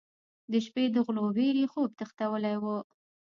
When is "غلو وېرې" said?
1.05-1.65